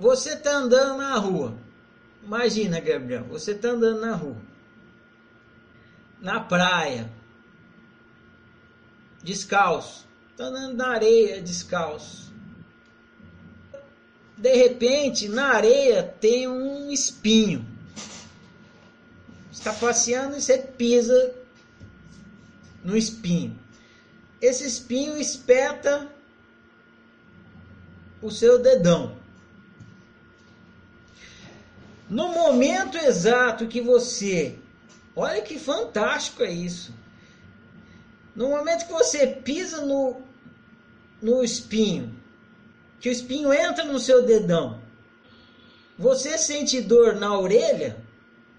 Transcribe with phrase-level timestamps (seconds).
[0.00, 1.54] você está andando na rua.
[2.24, 4.36] Imagina, Gabriel, você está andando na rua,
[6.20, 7.10] na praia,
[9.22, 12.32] descalço, está andando na areia descalço.
[14.38, 17.66] De repente, na areia tem um espinho.
[19.52, 21.34] Está passeando e você pisa
[22.82, 23.58] no espinho.
[24.40, 26.10] Esse espinho espeta
[28.22, 29.19] o seu dedão.
[32.10, 34.58] No momento exato que você,
[35.14, 36.92] olha que fantástico é isso.
[38.34, 40.20] No momento que você pisa no,
[41.22, 42.12] no espinho,
[42.98, 44.80] que o espinho entra no seu dedão,
[45.96, 48.04] você sente dor na orelha?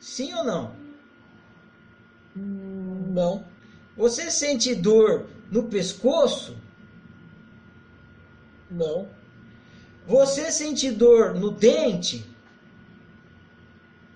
[0.00, 0.74] Sim ou não?
[2.34, 3.44] Não.
[3.96, 6.56] Você sente dor no pescoço?
[8.68, 9.08] Não.
[10.04, 12.34] Você sente dor no dente?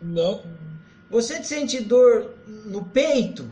[0.01, 0.43] Não.
[1.11, 3.51] Você sente dor no peito?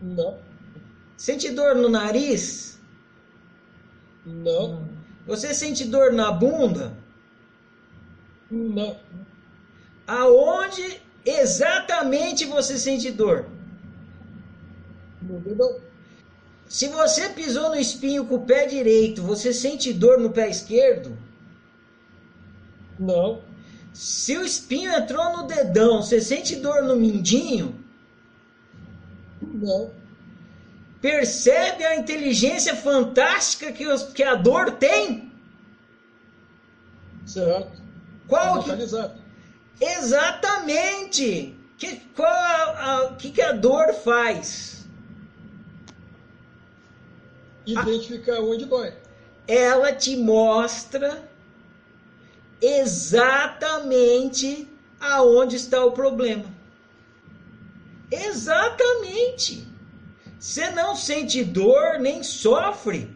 [0.00, 0.38] Não.
[1.16, 2.78] Sente dor no nariz?
[4.24, 4.88] Não.
[5.26, 6.96] Você sente dor na bunda?
[8.50, 8.96] Não.
[10.06, 13.46] Aonde exatamente você sente dor?
[15.20, 15.80] Dedão.
[16.66, 21.16] Se você pisou no espinho com o pé direito, você sente dor no pé esquerdo?
[22.98, 23.42] Não.
[24.00, 27.84] Se o espinho entrou no dedão, você sente dor no mindinho?
[29.42, 29.90] Não.
[31.00, 35.32] Percebe a inteligência fantástica que, os, que a dor tem?
[37.26, 37.82] Certo.
[38.28, 38.70] Qual que,
[39.84, 41.56] exatamente?
[41.76, 44.86] Que, qual a, a- que, que a dor faz?
[47.66, 48.92] Identificar onde dói.
[49.48, 51.28] Ela te mostra
[52.60, 54.68] exatamente
[55.00, 56.44] aonde está o problema.
[58.10, 59.66] Exatamente.
[60.38, 63.14] Você não sente dor nem sofre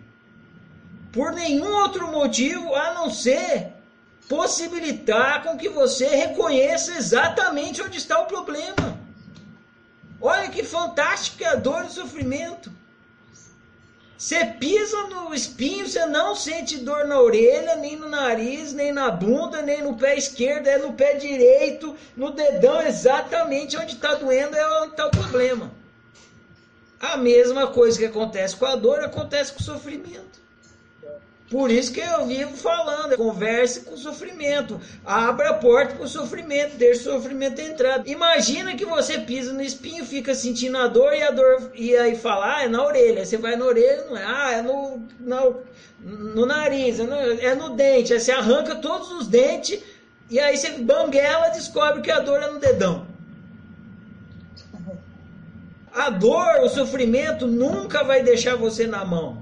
[1.13, 3.73] por nenhum outro motivo a não ser
[4.29, 9.01] possibilitar com que você reconheça exatamente onde está o problema.
[10.21, 10.63] Olha que
[11.45, 12.73] é a dor e o sofrimento.
[14.23, 19.11] Você pisa no espinho, você não sente dor na orelha, nem no nariz, nem na
[19.11, 24.55] bunda, nem no pé esquerdo, é no pé direito, no dedão, exatamente onde está doendo
[24.55, 25.73] é onde está o problema.
[27.01, 30.41] A mesma coisa que acontece com a dor acontece com o sofrimento.
[31.53, 36.09] Por isso que eu vivo falando, converse com o sofrimento, abra a porta para o
[36.09, 38.09] sofrimento, deixe o sofrimento entrar.
[38.09, 42.17] Imagina que você pisa no espinho, fica sentindo a dor e a dor e aí
[42.17, 43.27] fala, ah, é na orelha.
[43.27, 45.63] Você vai na orelha, não é, ah, é no, no,
[46.01, 48.15] no nariz, é no, é no dente.
[48.15, 49.79] Aí você arranca todos os dentes
[50.31, 53.07] e aí você banguela descobre que a dor é no dedão.
[55.93, 59.42] A dor, o sofrimento nunca vai deixar você na mão.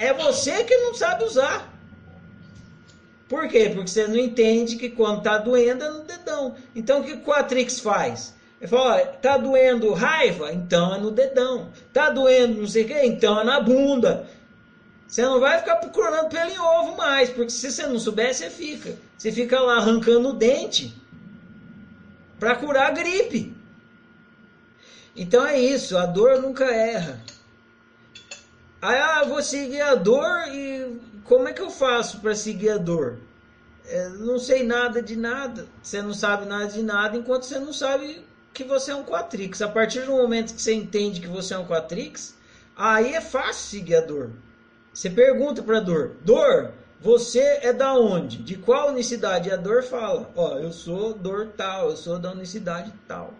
[0.00, 1.70] É você que não sabe usar.
[3.28, 3.70] Por quê?
[3.72, 6.54] Porque você não entende que quando tá doendo é no dedão.
[6.74, 8.34] Então o que o Quatrix faz?
[8.58, 10.50] Ele fala, ó, tá doendo raiva?
[10.54, 11.70] Então é no dedão.
[11.92, 13.02] Tá doendo não sei o quê?
[13.04, 14.26] Então é na bunda.
[15.06, 18.48] Você não vai ficar procurando pelo em ovo mais, porque se você não souber, você
[18.48, 18.96] fica.
[19.18, 20.94] Você fica lá arrancando o dente
[22.38, 23.54] para curar a gripe.
[25.14, 27.20] Então é isso, a dor nunca erra.
[28.82, 32.78] Aí, ah, vou seguir a dor e como é que eu faço para seguir a
[32.78, 33.18] dor?
[33.84, 35.66] É, não sei nada de nada.
[35.82, 38.24] Você não sabe nada de nada enquanto você não sabe
[38.54, 39.60] que você é um Quatrix.
[39.60, 42.36] A partir do momento que você entende que você é um Quatrix,
[42.74, 44.30] aí é fácil seguir a dor.
[44.94, 48.38] Você pergunta para a dor: Dor, você é da onde?
[48.38, 49.50] De qual unicidade?
[49.50, 53.34] E a dor fala: Ó, eu sou dor tal, eu sou da unicidade tal.